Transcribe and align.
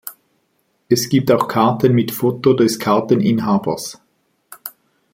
Es 0.89 1.09
gibt 1.09 1.31
auch 1.31 1.47
Karten 1.47 1.93
mit 1.93 2.09
Foto 2.11 2.53
des 2.53 2.79
Karteninhabers. 2.79 4.01